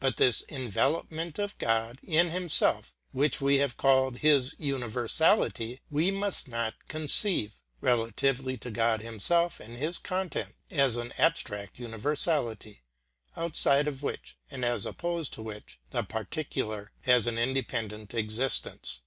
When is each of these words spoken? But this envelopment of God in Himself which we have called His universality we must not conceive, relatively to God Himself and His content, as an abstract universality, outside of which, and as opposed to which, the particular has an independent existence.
But 0.00 0.16
this 0.16 0.42
envelopment 0.48 1.38
of 1.38 1.56
God 1.58 2.00
in 2.02 2.30
Himself 2.30 2.96
which 3.12 3.40
we 3.40 3.58
have 3.58 3.76
called 3.76 4.16
His 4.18 4.56
universality 4.58 5.80
we 5.88 6.10
must 6.10 6.48
not 6.48 6.88
conceive, 6.88 7.52
relatively 7.80 8.56
to 8.56 8.72
God 8.72 9.02
Himself 9.02 9.60
and 9.60 9.76
His 9.76 9.98
content, 9.98 10.56
as 10.68 10.96
an 10.96 11.12
abstract 11.16 11.78
universality, 11.78 12.82
outside 13.36 13.86
of 13.86 14.02
which, 14.02 14.36
and 14.50 14.64
as 14.64 14.84
opposed 14.84 15.32
to 15.34 15.42
which, 15.42 15.78
the 15.92 16.02
particular 16.02 16.90
has 17.02 17.28
an 17.28 17.38
independent 17.38 18.14
existence. 18.14 19.02